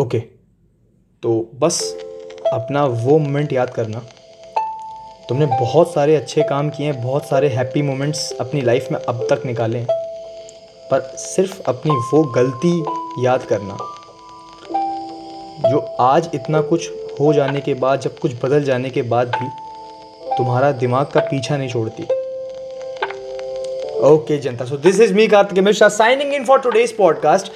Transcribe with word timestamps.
Okay 0.00 0.18
तो 1.22 1.50
बस 1.54 1.96
अपना 2.52 2.84
वो 2.84 3.18
मोमेंट 3.18 3.52
याद 3.52 3.70
करना। 3.70 3.98
तुमने 5.28 5.46
बहुत 5.46 5.92
सारे 5.92 6.16
अच्छे 6.16 6.42
काम 6.42 6.70
किए 6.70 6.86
हैं, 6.86 7.02
बहुत 7.02 7.28
सारे 7.28 7.48
हैप्पी 7.48 7.82
मोमेंट्स 7.82 8.32
अपनी 8.32 8.60
लाइफ 8.60 8.88
में 8.92 8.98
अब 9.00 9.26
तक 9.30 9.46
निकाले 9.46 9.78
हैं। 9.78 9.86
पर 10.90 11.00
सिर्फ़ 11.00 11.62
अपनी 11.68 11.92
वो 11.92 12.22
गलती 12.22 12.84
याद 13.24 13.42
करना। 13.42 13.76
जो 15.70 15.78
आज 16.00 16.28
इतना 16.34 16.60
कुछ 16.60 16.90
हो 17.20 17.32
जाने 17.32 17.60
के 17.60 17.74
बाद, 17.74 18.00
जब 18.00 18.18
कुछ 18.18 18.34
बदल 18.44 18.64
जाने 18.64 18.90
के 18.90 19.02
बाद 19.02 19.28
भी 19.28 19.48
तुम्हारा 20.36 20.72
दिमाग 20.72 21.06
का 21.06 21.20
पीछा 21.20 21.56
नहीं 21.56 21.68
छोड़ती। 21.68 22.02
Okay 24.00 24.38
Janata. 24.38 24.64
So 24.64 24.76
this 24.76 25.00
is 25.00 25.14
me 25.14 25.28
Kartik 25.28 25.58
Mishra 25.58 25.88
signing 25.88 26.34
in 26.34 26.44
for 26.44 26.58
today's 26.58 26.96
podcast 26.96 27.52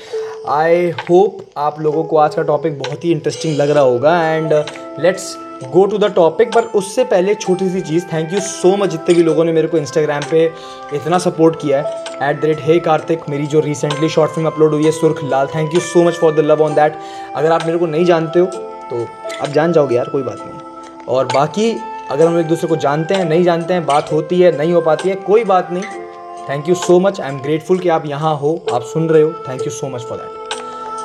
I 0.48 0.88
hope 0.90 1.38
आप 1.56 1.80
लोगों 1.80 2.02
को 2.04 2.16
आज 2.16 2.34
का 2.34 2.42
टॉपिक 2.42 2.78
बहुत 2.78 3.04
ही 3.04 3.10
इंटरेस्टिंग 3.12 3.56
लग 3.56 3.70
रहा 3.70 3.82
होगा 3.82 4.12
and 4.26 4.52
let's 5.00 5.36
go 5.72 5.84
to 5.86 5.98
the 5.98 6.04
topic 6.14 6.52
पर 6.52 6.64
उससे 6.76 7.04
पहले 7.04 7.34
छोटी 7.34 7.68
सी 7.70 7.80
चीज़ 7.80 8.04
थैंक 8.12 8.32
यू 8.32 8.40
सो 8.40 8.76
मच 8.76 8.90
जितने 8.90 9.14
भी 9.14 9.22
लोगों 9.22 9.44
ने 9.44 9.52
मेरे 9.52 9.68
को 9.68 9.78
इंस्टाग्राम 9.78 10.22
पे 10.30 10.44
इतना 10.94 11.18
सपोर्ट 11.18 11.60
किया 11.62 11.82
है. 11.82 12.30
At 12.30 12.40
the 12.40 12.44
rate 12.44 12.60
hey 12.60 12.78
Kartik 12.80 13.28
मेरी 13.28 13.46
जो 13.46 13.60
रिसेंटली 13.60 14.08
शॉर्ट 14.08 14.30
फ़िल्म 14.30 14.48
अपलोड 14.48 14.74
हुई 14.74 14.84
है 14.84 14.90
Surkh 14.90 15.24
Laal 15.24 15.46
thank 15.46 15.74
you 15.74 15.80
so 15.80 16.02
much 16.02 16.14
for 16.14 16.34
the 16.34 16.40
love 16.40 16.62
on 16.62 16.74
that 16.74 16.98
अगर 17.36 17.52
आप 17.52 17.66
मेरे 17.66 17.78
को 17.78 17.86
नहीं 17.86 18.04
जानते 18.04 18.40
हो 18.40 18.46
तो 18.46 19.06
आप 19.42 19.48
जान 19.48 19.72
जाओगे 19.72 19.96
यार, 19.96 20.08
कोई 20.08 20.22
बात 20.22 20.38
नहीं. 20.40 21.06
और 21.08 21.26
बाकी, 21.26 21.70
अगर 22.10 22.26
हम 22.26 22.38
एक 22.38 22.46
दूसरे 22.46 22.68
को 22.68 22.76
जानते 22.76 23.14
हैं, 23.14 23.24
नहीं 23.24 23.44
जानते 23.44 23.74
हैं, 23.74 23.86
बात 23.86 24.12
होती 24.12 24.40
है, 24.40 24.56
नहीं 24.58 24.72
हो 24.72 24.80
पाती 24.80 25.08
है, 25.08 25.14
कोई 25.14 25.44
बात 25.44 25.70
नहीं. 25.72 25.82
Thank 26.48 26.68
you 26.68 26.74
so 26.76 26.98
much 27.00 27.20
I 27.20 27.28
am 27.28 27.38
grateful 27.40 27.78
कि 27.78 27.88
आप 27.88 28.06
यहाँ 28.06 28.36
हो, 28.36 28.52
आप 28.72 28.82
सुन 28.82 29.08
रहे 29.08 29.22
हो. 29.22 29.32
Thank 29.48 29.62
you 29.62 29.70
so 29.70 29.88
much 29.88 30.02
for 30.02 30.18
that 30.18 30.38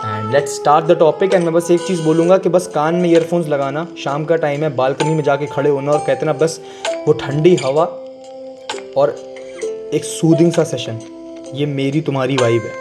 and 0.05 0.31
let's 0.34 0.55
start 0.55 0.85
the 0.85 0.98
topic 0.99 1.34
and 1.34 1.43
मैं 1.43 1.53
बस 1.53 1.70
एक 1.71 1.81
चीज़ 1.81 2.02
बोलूँगा 2.03 2.38
कि 2.38 2.49
बस 2.49 2.67
कान 2.67 2.95
में 2.95 3.09
ईयरफोन्स 3.09 3.48
लगाना. 3.48 3.85
शाम 4.04 4.26
का 4.26 4.35
टाइम 4.37 4.63
है, 4.63 4.76
बालकनी 4.76 5.13
में 5.15 5.24
जाके 5.24 5.46
खड़े 5.48 5.70
होना 5.70 5.91
और 5.91 6.04
कहते 6.07 6.26
ना, 6.26 6.34
बस 6.34 6.59
वो 7.07 7.13
ठंडी 7.15 7.55
हवा 7.55 7.85
और 8.98 9.15
एक 9.93 10.05
सूदिंग 10.05 10.51
सा 10.51 10.63
सेशन 10.63 10.99
ये 11.54 11.65
मेरी 11.65 12.02
तुम्हारी 12.02 12.35
वाइब 12.37 12.62
है. 12.62 12.71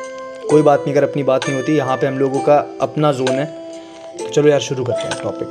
कोई 0.50 0.62
बात 0.62 0.80
नहीं, 0.80 0.94
अगर 0.94 1.08
अपनी 1.08 1.22
बात 1.22 1.48
नहीं 1.48 1.56
होती, 1.56 1.76
यहाँ 1.76 1.96
पे 1.96 2.06
हम 2.06 2.18
लोगों 2.18 2.40
का 2.40 2.56
अपना 2.80 3.12
जोन 3.12 3.28
है. 3.28 3.44
तो 4.18 4.28
चलो 4.28 4.48
यार, 4.48 4.60
शुरू 4.60 4.84
करते 4.84 5.02
हैं 5.02 5.22
टॉपिक 5.22 5.48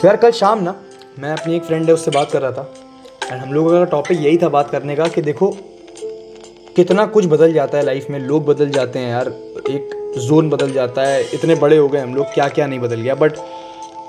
तो 0.00 0.06
यार, 0.06 0.16
कल 0.16 0.30
शाम 0.32 0.62
ना, 0.62 0.74
मैं 1.18 1.32
अपनी 1.32 1.56
एक 1.56 1.64
फ्रेंड 1.64 1.86
है, 1.86 1.94
उससे 1.94 2.10
बात 2.10 2.30
कर 2.30 2.42
रहा 2.42 2.52
था. 2.52 2.68
एंड 3.32 3.40
हम 3.40 3.52
लोगों 3.52 3.70
का 3.70 3.84
टॉपिक 3.84 4.20
यही 4.20 4.36
था 4.38 4.48
बात 4.48 4.70
करने 4.70 4.94
का 4.96 5.06
कि 5.08 5.22
देखो, 5.22 5.48
कितना 6.76 7.04
कुछ 7.06 7.26
बदल 7.26 7.52
जाता 7.52 7.78
है 7.78 7.84
लाइफ 7.84 8.06
में। 8.10 8.18
लोग 8.18 8.44
बदल 8.46 8.70
जाते 8.70 8.98
हैं 8.98 9.10
यार। 9.10 9.28
एक 9.70 9.90
जोन 10.18 10.48
बदल 10.50 10.72
जाता 10.72 11.02
है। 11.02 11.22
इतने 11.34 11.54
बड़े 11.54 11.76
हो 11.76 11.88
गए 11.88 11.98
हम 11.98 12.14
लोग 12.14 12.34
क्या 12.34 12.48
क्या 12.48 12.66
नहीं 12.66 12.78
बदल 12.78 13.00
गया। 13.00 13.14
बट 13.14 13.36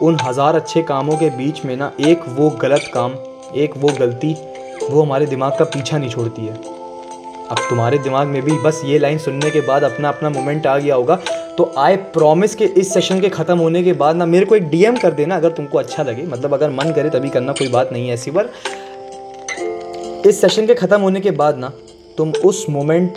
उन 0.01 0.17
हज़ार 0.21 0.55
अच्छे 0.55 0.81
कामों 0.81 1.17
के 1.17 1.29
बीच 1.29 1.63
में 1.65 1.75
ना, 1.77 1.91
एक 1.99 2.23
वो 2.29 2.49
गलत 2.61 2.89
काम, 2.93 3.13
एक 3.55 3.77
वो 3.77 3.89
गलती, 3.99 4.33
वो 4.89 5.01
हमारे 5.01 5.25
दिमाग 5.25 5.57
का 5.59 5.65
पीछा 5.65 5.97
नहीं 5.97 6.09
छोड़ती 6.09 6.45
है। 6.45 6.53
अब 6.53 7.57
तुम्हारे 7.69 7.97
दिमाग 7.99 8.27
में 8.27 8.41
भी 8.41 8.57
बस 8.57 8.81
ये 8.85 8.99
लाइन 8.99 9.17
सुनने 9.17 9.49
के 9.51 9.61
बाद 9.61 9.83
अपना 9.83 10.09
अपना 10.09 10.29
मोमेंट 10.29 10.67
आ 10.67 10.77
गया 10.77 10.95
होगा। 10.95 11.19
तो 11.57 11.71
आई 11.77 11.95
प्रॉमिस 11.95 12.55
के 12.55 12.65
इस 12.65 12.93
सेशन 12.93 13.19
के 13.21 13.29
ख़त्म 13.29 13.57
होने 13.57 13.83
के 13.83 13.93
बाद 13.93 14.15
ना, 14.15 14.25
मेरे 14.25 14.45
को 14.45 14.55
एक 14.55 14.69
डीएम 14.69 14.97
कर 14.97 15.11
देना 15.13 15.35
अगर 15.35 15.51
तुमको 15.51 15.77
अच्छा 15.77 16.03
लगे। 16.03 16.23
मतलब 16.23 16.53
अगर 16.53 16.69
मन 16.69 16.93
करे 16.93 17.09
तभी 17.09 17.29
करना, 17.29 17.51
कोई 17.51 17.67
बात 17.67 17.91
नहीं 17.93 18.07
है 18.07 18.13
ऐसी। 18.13 18.31
पर 18.31 18.49
इस 20.25 20.39
सेशन 20.41 20.67
के 20.67 20.73
ख़त्म 20.75 20.99
होने 21.01 21.19
के 21.19 21.31
बाद 21.31 21.57
ना, 21.57 21.71
तुम 22.17 22.31
उस 22.45 22.65
मोमेंट 22.69 23.13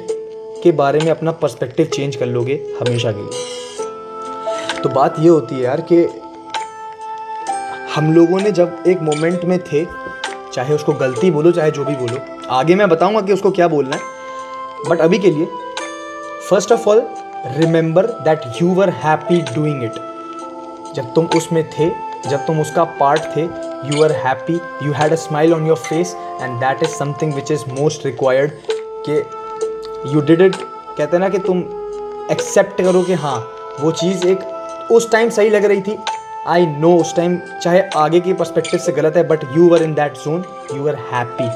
के 0.62 0.70
बारे 0.72 0.98
में 0.98 1.10
अपना 1.10 1.32
पर्सपेक्टिव 1.32 1.86
चेंज 1.86 2.16
कर 2.16 2.26
लोगे 2.26 2.54
हमेशा 2.80 3.12
के 3.12 3.22
लिए। 3.22 4.82
तो 4.82 4.88
बात 4.88 5.16
ये 5.18 5.28
होती 5.28 5.54
है 5.54 5.62
यार 5.62 5.80
कि 5.92 6.02
हम 7.94 8.12
लोगों 8.12 8.40
ने 8.40 8.50
जब 8.50 8.84
एक 8.86 9.02
मोमेंट 9.02 9.44
में 9.44 9.58
थे, 9.62 9.84
चाहे 10.52 10.74
उसको 10.74 10.92
गलती 10.92 11.30
बोलो, 11.30 11.52
चाहे 11.52 11.70
जो 11.70 11.84
भी 11.84 11.96
बोलो, 11.96 12.20
आगे 12.50 12.74
मैं 12.74 12.88
बताऊँगा 12.88 13.20
कि 13.20 13.32
उसको 13.32 13.50
क्या 13.50 13.68
बोलना 13.68 13.96
है 13.96 14.02
बट 14.88 15.00
अभी 15.00 15.18
के 15.18 15.30
लिए 15.30 15.46
first 16.48 16.72
of 16.72 16.88
all 16.88 17.06
remember 17.56 18.06
that 18.24 18.62
you 18.62 18.68
were 18.74 18.90
happy 19.04 19.40
doing 19.54 19.84
it 19.84 19.94
जब 20.94 21.12
तुम 21.14 21.26
उसमें 21.36 21.64
थे 21.70 21.90
जब 22.30 22.46
तुम 22.46 22.60
उसका 22.60 22.84
पार्ट 23.00 23.22
थे 23.36 23.42
you 23.88 24.02
are 24.04 24.12
happy 24.26 24.54
you 24.86 24.92
had 24.92 25.12
a 25.12 25.16
smile 25.16 25.54
on 25.54 25.66
your 25.66 25.76
face 25.78 26.14
and 26.40 26.58
that 26.60 26.82
is 26.82 26.90
something 26.90 27.34
which 27.34 27.50
is 27.52 27.64
most 27.70 28.06
required 28.06 28.52
कि 29.08 29.18
यू 30.14 30.20
डिड 30.22 30.40
इट 30.40 30.56
कहते 30.56 31.10
हैं 31.12 31.20
ना 31.20 31.28
कि 31.28 31.38
तुम 31.46 31.58
एक्सेप्ट 32.30 32.82
करो 32.82 33.02
कि 33.02 33.14
हाँ 33.22 33.38
वो 33.80 33.90
चीज़ 33.92 34.26
एक 34.26 34.90
उस 34.92 35.10
टाइम 35.12 35.30
सही 35.30 35.50
लग 35.50 35.64
रही 35.64 35.80
थी। 35.82 35.96
आई 36.48 36.66
नो 36.68 36.92
उस 37.00 37.14
टाइम 37.16 37.38
चाहे 37.62 37.80
आगे 37.96 38.20
की 38.20 38.32
परस्पेक्टिव 38.32 38.80
से 38.80 38.92
गलत 38.92 39.16
है 39.16 39.22
but 39.28 39.44
you 39.56 39.72
are 39.74 39.82
in 39.82 39.94
that 39.94 40.16
zone 40.18 40.44
you 40.74 40.88
are 40.88 40.96
happy 41.12 41.48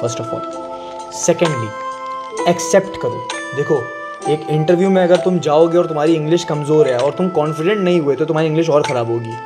first 0.00 0.20
of 0.20 0.34
all 0.34 1.10
secondly 1.16 2.50
accept 2.50 2.96
करो। 3.02 3.26
देखो, 3.56 3.82
एक 4.28 4.46
इंटरव्यू 4.50 4.90
में 4.90 5.02
अगर 5.02 5.16
तुम 5.24 5.38
जाओगे 5.38 5.78
और 5.78 5.86
तुम्हारी 5.86 6.14
इंग्लिश 6.14 6.44
कमज़ोर 6.44 6.88
है, 6.88 6.98
और 6.98 7.12
तुम 7.12 7.28
कॉन्फिडेंट 7.30 7.80
नहीं 7.80 8.00
हुए 8.00 8.16
तो 8.16 8.24
तुम्हारी 8.24 8.48
इंग्लिश 8.48 8.68
और 8.70 8.82
ख़राब 8.82 9.10
होगी। 9.10 9.36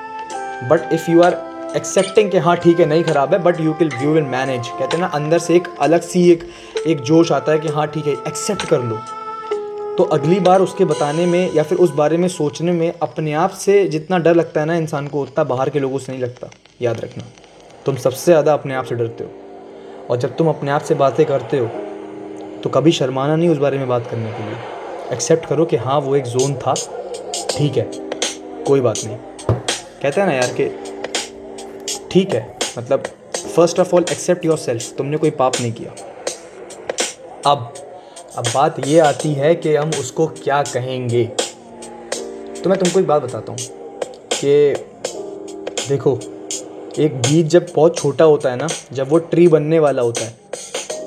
But 0.64 0.92
if 0.92 1.10
you 1.10 1.22
are 1.22 1.36
accepting 1.76 2.30
कि 2.30 2.38
हाँ 2.38 2.56
ठीक 2.56 2.80
है, 2.80 2.86
नहीं 2.86 3.02
ख़राब 3.04 3.32
है 3.34 3.38
but 3.42 3.60
you 3.60 3.72
will 3.72 3.90
you 4.02 4.10
will 4.12 4.24
manage 4.24 4.68
कहते 4.68 4.96
हैं 4.96 5.00
ना, 5.00 5.06
अंदर 5.08 5.38
से 5.38 5.56
एक 5.56 5.68
अलग 5.80 6.00
सी 6.02 6.30
एक 6.30 6.44
एक 6.86 7.00
जोश 7.02 7.32
आता 7.32 7.52
है 7.52 7.58
कि 7.58 7.68
हाँ 7.68 7.86
ठीक 7.86 8.06
है 8.06 8.12
एक्सेप्ट 8.12 8.64
कर 8.66 8.82
लो। 8.82 8.98
तो 9.98 10.04
अगली 10.12 10.38
बार 10.40 10.60
उसके 10.60 10.84
बताने 10.84 11.26
में 11.26 11.52
या 11.54 11.62
फिर 11.62 11.78
उस 11.78 11.90
बारे 11.92 12.16
में 12.16 12.28
सोचने 12.28 12.72
में 12.72 12.92
अपने 13.02 13.32
आप 13.34 13.50
से 13.52 13.86
जितना 13.88 14.18
डर 14.18 14.34
लगता 14.34 14.60
है 14.60 14.66
ना 14.66 14.74
इंसान 14.76 15.08
को, 15.08 15.22
उतना 15.22 15.44
बाहर 15.44 15.70
के 15.70 15.80
लोगों 15.80 15.98
से 15.98 16.12
नहीं 16.12 16.22
लगता। 16.22 16.50
याद 16.82 17.00
रखना। 17.00 17.24
तुम 17.86 17.96
सबसे 17.96 18.24
ज़्यादा 18.24 18.52
अपने 18.52 18.74
आप 18.74 18.84
से 18.84 18.94
डरते 18.94 19.24
हो। 19.24 19.30
और 20.10 20.16
जब 20.16 20.36
तुम 20.36 20.48
अपने 20.48 20.70
आप 20.70 20.82
से 20.82 20.94
बातें 20.96 21.24
करते 21.26 21.58
हो 21.58 21.66
तो 22.62 22.70
कभी 22.70 22.92
शर्माना 22.92 23.36
नहीं 23.36 23.48
उस 23.48 23.58
बारे 23.58 23.78
में 23.78 23.88
बात 23.88 24.06
करने 24.10 24.32
के 24.32 24.44
लिए। 24.44 25.12
एक्सेप्ट 25.12 25.46
करो 25.46 25.64
कि 25.64 25.76
हाँ 25.78 25.98
वो 26.00 26.16
एक 26.16 26.24
जोन 26.26 26.54
था। 26.56 26.74
ठीक 27.50 27.76
है, 27.76 27.90
कोई 28.66 28.80
बात 28.80 29.04
नहीं। 29.04 29.27
कहते 30.02 30.20
हैं 30.20 30.26
ना 30.28 30.34
यार 30.34 30.52
कि 30.60 30.64
ठीक 32.10 32.34
है 32.34 32.56
मतलब 32.78 33.02
first 33.36 33.80
of 33.80 33.94
all 33.94 34.04
accept 34.12 34.44
yourself 34.58 34.96
तुमने 34.98 35.16
कोई 35.16 35.30
पाप 35.32 35.60
नहीं 35.60 35.72
किया। 35.72 35.92
अब 37.46 37.74
अब 38.36 38.44
बात 38.54 38.86
ये 38.86 38.98
आती 39.00 39.32
है 39.34 39.54
कि 39.54 39.74
हम 39.76 39.90
उसको 40.00 40.26
क्या 40.34 40.62
कहेंगे। 40.64 41.24
तो 41.24 42.70
मैं 42.70 42.78
तुमको 42.78 43.00
एक 43.00 43.06
बात 43.06 43.22
बताता 43.22 43.52
हूँ 43.52 43.58
कि 44.34 44.74
देखो, 45.88 46.18
एक 46.98 47.16
बीज 47.16 47.46
जब 47.46 47.66
बहुत 47.74 47.96
छोटा 47.98 48.24
होता 48.24 48.50
है 48.50 48.56
ना, 48.56 48.68
जब 48.92 49.08
वो 49.08 49.18
ट्री 49.18 49.48
बनने 49.48 49.78
वाला 49.78 50.02
होता 50.02 50.24
है 50.24 50.36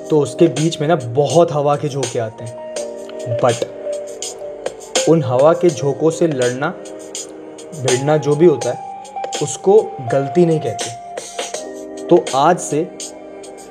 तो 0.08 0.20
उसके 0.20 0.46
बीच 0.50 0.80
में 0.80 0.88
ना 0.88 0.96
बहुत 0.96 1.52
हवा 1.52 1.76
के 1.76 1.88
झोंके 1.88 2.18
आते 2.18 2.44
हैं। 2.44 3.38
बट 3.42 5.08
उन 5.08 5.22
हवा 5.24 5.52
के 5.52 5.70
झोंकों 5.70 6.10
से 6.10 6.26
लड़ना 6.26 6.74
भिड़ना 7.74 8.16
जो 8.16 8.36
भी 8.36 8.46
होता 8.46 8.70
है, 8.70 9.02
उसको 9.42 9.82
गलती 10.12 10.46
नहीं 10.46 10.60
कहते। 10.60 12.06
तो 12.06 12.24
आज 12.34 12.58
से 12.58 12.82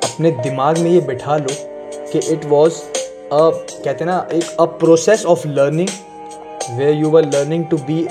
अपने 0.04 0.32
दिमाग 0.32 0.78
में 0.78 0.92
ये 0.92 1.00
बिठा 1.00 1.38
लो 1.38 1.56
कि 2.12 2.20
इट 2.34 2.46
वॉज़ 2.46 2.74
अ 2.74 3.50
कहते 3.86 4.06
ना, 4.06 4.28
एक 4.34 4.56
अ 4.60 4.66
process 4.66 5.26
of 5.26 5.48
learning 5.48 5.90
way 6.72 6.92
you 6.92 7.18
are 7.18 7.26
learning 7.26 7.66
to 7.66 7.78
be 7.78 8.08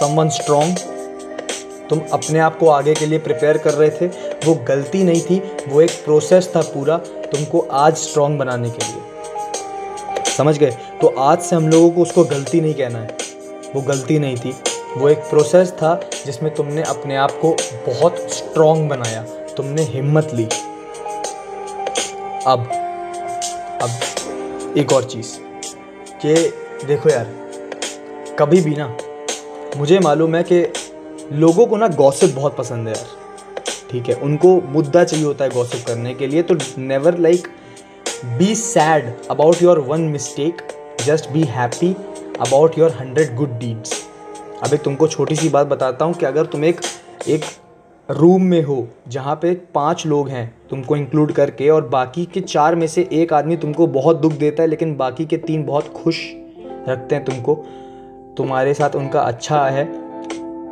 someone 0.00 0.28
strong 0.28 0.78
तुम 1.90 2.00
अपने 2.12 2.38
आप 2.38 2.58
को 2.58 2.68
आगे 2.68 2.94
के 2.94 3.06
लिए 3.06 3.18
प्रिपेयर 3.18 3.58
कर 3.58 3.74
रहे 3.74 3.90
थे, 3.90 4.06
वो 4.46 4.54
गलती 4.54 5.04
नहीं 5.04 5.20
थी, 5.20 5.42
वो 5.68 5.80
एक 5.80 5.90
प्रोसेस 5.90 6.52
था 6.56 6.60
पूरा 6.60 6.96
तुमको 7.32 7.60
आज 7.70 7.96
स्ट्रॉन्ग 7.96 8.38
बनाने 8.38 8.70
के 8.70 8.86
लिए। 8.86 9.02
समझ 10.36 10.58
गए? 10.58 10.70
तो 11.00 11.06
आज 11.06 11.38
से 11.38 11.56
हम 11.56 11.68
लोगों 11.68 11.90
को 11.90 12.02
उसको 12.02 12.24
गलती 12.24 12.60
नहीं 12.60 12.74
कहना 12.74 12.98
है। 12.98 13.16
वो 13.74 13.80
गलती 13.80 14.18
नहीं 14.18 14.36
थी। 14.36 14.54
वो 14.96 15.08
एक 15.08 15.18
प्रोसेस 15.18 15.70
था 15.70 16.10
जिसमें 16.26 16.54
तुमने 16.54 16.82
अपने 16.82 17.16
आप 17.16 17.30
को 17.30 17.56
बहुत 17.86 18.16
स्ट्रॉन्ग 18.18 18.88
बनाया। 18.88 19.22
तुमने 19.56 19.82
हिम्मत 19.82 20.30
ली। 20.34 20.44
अब 22.46 22.60
अब 23.82 23.90
एक 24.78 24.92
और 24.92 25.04
चीज़। 25.04 25.38
कि 26.26 26.34
देखो 26.86 27.08
यार, 27.08 27.24
कभी 28.38 28.60
भी 28.60 28.74
ना, 28.78 28.96
मुझे 29.76 29.98
मालूम 29.98 30.34
है 30.34 30.42
कि 30.42 30.72
लोगों 31.32 31.66
को 31.66 31.76
ना 31.76 31.88
गॉसिप 31.88 32.34
बहुत 32.34 32.56
पसंद 32.56 32.88
है 32.88 32.94
यार। 32.94 33.06
ठीक 33.90 34.08
है, 34.08 34.14
उनको 34.14 34.60
मुद्दा 34.60 35.04
चाहिए 35.04 35.24
होता 35.24 35.44
है 35.44 35.50
गॉसिप 35.50 35.86
करने 35.86 36.14
के 36.14 36.26
लिए 36.26 36.42
तो 36.42 36.54
never 36.78 37.18
like 37.18 37.48
be 38.24 38.54
sad 38.54 39.14
about 39.30 39.62
your 39.62 39.78
one 39.78 40.00
mistake 40.00 40.62
just 41.04 41.30
be 41.30 41.42
happy 41.42 41.96
about 42.40 42.78
your 42.78 42.90
hundred 43.00 43.36
good 43.36 43.58
deeds 43.58 44.03
अब 44.64 44.74
एक 44.74 44.82
तुमको 44.82 45.06
छोटी 45.08 45.36
सी 45.36 45.48
बात 45.48 45.66
बताता 45.66 46.04
हूँ 46.04 46.14
कि 46.14 46.26
अगर 46.26 46.46
तुम 46.46 46.64
एक 46.64 46.80
एक 47.28 47.44
रूम 48.08 48.42
में 48.42 48.62
हो 48.62 48.86
जहाँ 49.08 49.34
पे 49.36 49.52
पाँच 49.74 50.06
लोग 50.06 50.28
हैं, 50.28 50.54
तुमको 50.70 50.96
इंक्लूड 50.96 51.32
करके 51.32 51.68
और 51.70 51.88
बाकी 51.88 52.24
के 52.24 52.40
चार 52.40 52.74
में 52.74 52.86
से 52.86 53.08
एक 53.12 53.32
आदमी 53.32 53.56
तुमको 53.56 53.86
बहुत 53.88 54.20
दुख 54.20 54.32
देता 54.32 54.62
है, 54.62 54.68
लेकिन 54.68 54.96
बाकी 54.96 55.26
के 55.26 55.36
तीन 55.36 55.64
बहुत 55.64 55.92
खुश 55.94 56.20
रखते 56.88 57.14
हैं 57.14 57.24
तुमको, 57.24 57.54
तुम्हारे 58.36 58.74
साथ 58.74 58.96
उनका 58.96 59.20
अच्छा 59.20 59.64
है 59.66 59.84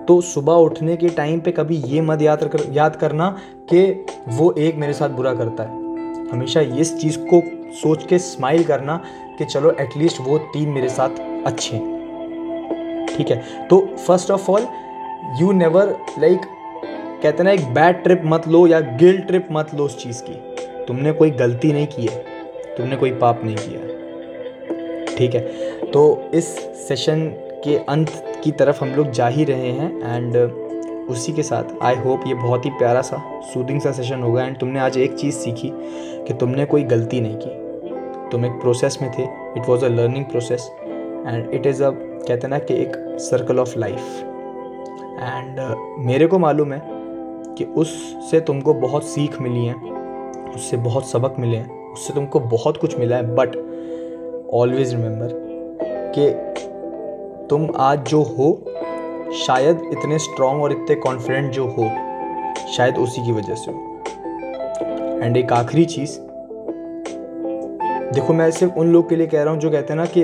तो 0.07 0.21
सुबह 0.23 0.53
उठने 0.55 0.97
के 0.97 1.09
टाइम 1.11 1.41
पे 1.41 1.53
कभी 1.53 1.77
ये 1.77 2.01
मत 2.01 2.23
याद 2.23 2.45
कर, 2.45 2.67
याद 2.73 2.97
करना 2.97 3.31
कि 3.73 4.07
वो 4.29 4.53
एक 4.59 4.77
मेरे 4.77 4.93
साथ 4.93 5.09
बुरा 5.11 5.35
करता 5.35 5.63
है। 5.63 6.31
हमेशा 6.31 6.61
इस 6.61 6.97
चीज़ 6.97 7.19
को 7.25 7.43
सोच 7.75 8.07
के 8.07 8.19
स्माइल 8.21 8.65
करना 8.65 9.01
कि 9.39 9.45
चलो 9.45 9.77
एटलीस्ट 9.81 10.21
वो 10.21 10.39
तीन 10.53 10.69
मेरे 10.69 10.89
साथ 10.89 11.45
अच्छे 11.47 11.77
हैं। 11.77 11.92
ठीक 13.17 13.31
है? 13.31 13.67
तो 13.69 13.81
first 14.07 14.31
of 14.31 14.51
all 14.51 14.67
you 15.41 15.53
never 15.53 15.97
like 16.19 16.41
कहते 17.23 17.43
ना, 17.43 17.51
एक 17.51 17.67
बैड 17.75 18.03
ट्रिप 18.03 18.23
मत 18.25 18.49
लो 18.49 18.67
या 18.67 18.81
गिल 18.81 19.19
ट्रिप 19.19 19.49
मत 19.53 19.75
लो 19.75 19.85
उस 19.85 20.03
चीज़ 20.03 20.23
की। 20.23 20.35
तुमने 20.85 21.13
कोई 21.13 21.31
गलती 21.31 21.73
नहीं 21.73 21.87
की 21.87 22.07
है। 22.07 22.25
तुमने 22.77 22.97
कोई 22.97 23.11
पाप 23.13 23.41
नहीं 23.45 23.57
किया 23.59 23.81
ठीक 25.17 25.35
है? 25.35 25.41
तो 25.85 26.31
इस 26.35 26.47
सेशन 26.89 27.27
के 27.65 27.77
अंत 27.89 28.11
की 28.45 28.51
तरफ़ 28.51 28.85
हम 28.85 28.95
लोग 28.95 29.11
जा 29.11 29.27
ही 29.29 29.45
रहे 29.45 29.71
हैं 29.71 30.17
एंड 30.17 30.37
उसी 31.11 31.33
के 31.33 31.43
साथ 31.43 31.83
आई 31.83 31.95
होप 31.95 32.27
ये 32.27 32.35
बहुत 32.35 32.65
ही 32.67 32.71
प्यारा 32.71 33.01
सा 33.03 33.23
सूदिंग 33.53 33.81
सा 33.81 33.93
सेशन 33.93 34.23
होगा 34.23 34.45
एंड 34.45 34.57
तुमने 34.59 34.81
आज 34.81 34.99
एक 34.99 35.15
चीज़ 35.15 35.35
सीखी 35.35 35.71
कि 36.27 36.35
तुमने 36.35 36.65
कोई 36.65 36.83
गलती 36.85 37.21
नहीं 37.21 37.37
की। 37.37 38.31
तुम 38.31 38.47
एक 38.47 38.53
प्रोसेस 38.53 38.99
में 39.03 39.11
थे। 39.13 39.23
It 39.23 39.69
was 39.69 39.85
a 39.85 39.89
learning 39.89 40.25
process 40.25 40.71
and 40.83 41.55
it 41.55 41.67
is 41.67 41.83
a 41.85 41.91
कहते 42.29 42.49
ना 42.49 42.59
कि 42.59 42.75
एक 42.75 42.97
सर्कल 43.21 43.59
ऑफ़ 43.59 43.79
लाइफ 43.79 44.21
एंड 45.21 45.61
मेरे 46.07 46.27
को 46.27 46.39
मालूम 46.39 46.73
है 46.73 46.81
कि 47.59 47.65
उससे 47.77 48.41
तुमको 48.41 48.75
बहुत 48.75 49.05
सीख 49.05 49.41
मिली 49.41 49.65
है, 49.67 49.75
उससे 50.55 50.77
बहुत 50.77 51.09
सबक 51.09 51.35
मिले 51.39 51.57
हैं, 51.57 51.93
उससे 51.93 52.15
तुमको 52.15 52.41
बहुत 52.41 52.77
कुछ 52.77 52.99
मिला 52.99 53.17
है 53.17 53.35
बट 53.35 53.57
ऑलवेज 54.55 54.95
रिमेंबर 54.95 55.29
कि 56.17 56.31
तुम 57.51 57.69
आज 57.77 58.09
जो 58.09 58.23
हो, 58.23 58.53
शायद 59.37 59.81
इतने 59.93 60.19
स्ट्रॉन्ग 60.19 60.63
और 60.63 60.73
इतने 60.73 60.95
कॉन्फिडेंट 60.97 61.53
जो 61.53 61.67
हो, 61.69 61.89
शायद 62.77 62.99
उसी 62.99 63.25
की 63.27 63.33
वजह 63.33 63.55
से 63.55 63.71
हो. 63.71 63.79
एंड 65.23 65.37
एक 65.37 65.53
आखिरी 65.53 65.85
चीज़, 65.85 66.19
देखो 68.15 68.33
मैं 68.33 68.51
सिर्फ़ 68.51 68.75
उन 68.75 68.93
लोग 68.93 69.09
के 69.09 69.17
लिए 69.17 69.27
कह 69.27 69.43
रहा 69.43 69.53
हूँ 69.53 69.61
जो 69.61 69.71
कहते 69.71 69.93
हैं 69.93 70.01
ना 70.01 70.07
कि 70.17 70.23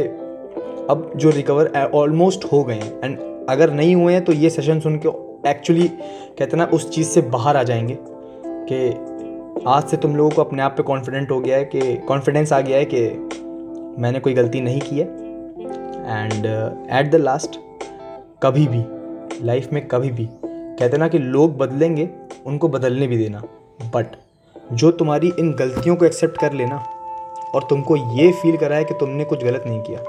अब 0.90 1.10
जो 1.16 1.30
रिकवर 1.30 1.90
ऑलमोस्ट 1.94 2.44
हो 2.52 2.62
गए 2.64 2.74
हैं। 2.74 3.00
एंड 3.04 3.18
अगर 3.50 3.72
नहीं 3.72 3.94
हुए 3.94 4.12
हैं 4.12 4.24
तो 4.24 4.32
ये 4.32 4.50
सेशन 4.50 4.80
सुन 4.80 4.98
के 4.98 5.08
एक्चुअली 5.50 5.88
कहते 5.88 6.56
ना, 6.56 6.64
उस 6.64 6.90
चीज़ 6.90 7.08
से 7.08 7.20
बाहर 7.22 7.56
आ 7.56 7.62
जाएँगे 7.62 7.98
कि 8.70 9.64
आज 9.66 9.84
से 9.84 9.96
तुम 9.96 10.16
लोगों 10.16 10.30
को 10.30 10.42
अपने 10.42 10.62
आप 10.62 10.74
पे 10.76 10.82
कॉन्फिडेंट 10.82 11.30
हो 11.30 11.40
गया 11.40 11.56
है 11.56 11.64
कि 11.64 11.94
कॉन्फिडेंस 11.98 12.52
आ 12.52 12.60
गया 12.60 12.78
है 12.78 12.84
कि 12.84 13.00
मैंने 14.02 14.20
कोई 14.20 14.34
गलती 14.34 14.60
नहीं 14.60 14.80
की 14.80 14.98
है। 14.98 15.06
एंड 16.08 16.46
एट 16.92 17.10
द 17.12 17.14
लास्ट 17.14 17.58
कभी 18.42 18.66
भी 18.66 18.84
लाइफ 19.46 19.72
में 19.72 19.86
कभी 19.88 20.10
भी, 20.10 20.28
कहते 20.42 20.98
ना 20.98 21.08
कि 21.08 21.18
लोग 21.18 21.56
बदलेंगे, 21.58 22.08
उनको 22.46 22.68
बदलने 22.68 23.06
भी 23.06 23.16
देना। 23.16 23.42
बट 23.94 24.16
जो 24.72 24.90
तुम्हारी 24.90 25.32
इन 25.38 25.52
गलतियों 25.52 25.96
को 25.96 26.04
एक्सेप्ट 26.04 26.40
कर 26.40 26.52
लेना, 26.52 26.84
और 27.54 27.66
तुमको 27.70 27.96
ये 27.96 28.30
फील 28.32 28.56
कराए 28.56 28.84
कि 28.84 28.94
तुमने 28.94 29.24
कुछ 29.24 29.44
गलत 29.44 29.64
नहीं 29.66 29.80
किया। 29.82 30.00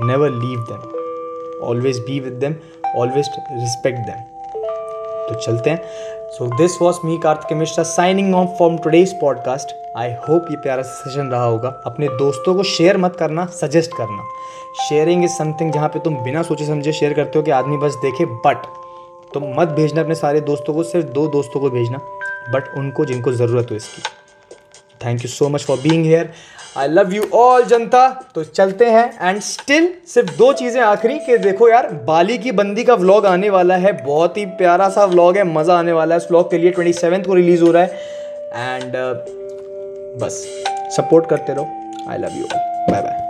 Never 0.00 0.30
leave 0.30 0.60
them 0.70 1.66
always 1.66 1.98
be 1.98 2.18
with 2.20 2.32
them 2.32 2.54
always 2.96 3.28
respect 3.52 3.98
them 3.98 4.22
तो 5.28 5.34
चलते 5.34 5.70
हैं। 5.70 6.30
So 6.30 6.46
this 6.56 6.80
was 6.82 6.96
me 7.04 7.18
Kartik 7.18 7.58
Mishra 7.58 7.84
signing 7.84 8.34
off 8.34 8.48
from 8.56 8.78
today's 8.78 9.12
podcast 9.20 9.74
I 9.96 10.12
hope 10.28 10.46
ये 10.50 10.56
प्यारा 10.56 10.82
सेशन 10.82 11.30
रहा 11.30 11.44
होगा। 11.44 11.68
अपने 11.86 12.08
दोस्तों 12.08 12.54
को 12.54 12.62
शेयर 12.62 12.98
मत 12.98 13.16
करना 13.16 13.44
सजेस्ट 13.60 13.90
करना। 13.96 14.24
शेयरिंग 14.88 15.24
इज़ 15.24 15.30
समथिंग 15.30 15.72
जहाँ 15.72 15.88
पे 15.88 15.98
तुम 15.98 16.16
बिना 16.24 16.42
सोचे 16.42 16.66
समझे 16.66 16.92
शेयर 16.92 17.12
करते 17.12 17.38
हो 17.38 17.42
कि 17.44 17.50
आदमी 17.50 17.76
बस 17.76 17.94
देखे 18.02 18.24
बट 18.24 18.66
तुम 19.34 19.44
मत 19.60 19.68
भेजना 19.68 20.00
अपने 20.00 20.14
सारे 20.14 20.40
दोस्तों 20.40 20.74
को, 20.74 20.82
सिर्फ़ 20.82 21.06
दो 21.06 21.26
दोस्तों 21.28 21.60
को 21.60 21.70
भेजना 21.70 21.98
बट 22.50 22.76
उनको 22.78 23.04
जिनको 23.04 23.32
ज़रूरत 23.32 23.70
हो 23.70 23.76
इसकी। 23.76 24.02
Thank 25.04 25.24
you 25.24 25.28
so 25.30 25.48
much 25.48 25.64
for 25.64 25.78
being 25.78 26.04
here 26.04 26.30
I 26.78 26.88
love 26.88 27.12
you 27.14 27.24
all 27.34 27.64
जनता। 27.64 28.08
तो 28.34 28.44
चलते 28.44 28.84
हैं 28.90 29.28
एंड 29.28 29.40
स्टिल 29.42 29.88
सिर्फ़ 30.14 30.36
दो 30.38 30.52
चीज़ें 30.52 30.80
आखिरी 30.82 31.18
कि 31.26 31.36
देखो 31.38 31.68
यार 31.68 31.88
बाली 32.06 32.38
की 32.38 32.52
बंदी 32.52 32.84
का 32.84 32.94
व्लॉग 32.94 33.26
आने 33.26 33.50
वाला 33.50 33.76
है 33.76 33.92
बहुत 34.04 34.36
ही 34.38 34.46
प्यारा 34.58 34.88
सा 34.88 35.04
व्लॉग 35.06 35.36
है 35.36 35.44
मज़ा 35.52 35.78
आने 35.78 35.92
वाला 35.92 36.14
है 36.14 36.20
उस 36.20 36.26
व्लॉग 36.30 36.50
के 36.50 36.58
लिए। 36.58 36.70
ट्वेंटी 36.70 36.92
सेवन्थ 36.92 37.26
को 37.26 37.34
रिलीज़ 37.34 37.62
हो 37.62 37.70
रहा 37.72 37.82
है 37.82 37.88
एंड 38.54 38.92
uh, 38.94 39.14
बस 40.22 40.44
सपोर्ट 40.96 41.28
करते 41.30 41.54
रहो। 41.54 41.64
I 42.10 42.18
love 42.18 42.38
you 42.38 42.44
bye 42.44 43.02
bye 43.02 43.23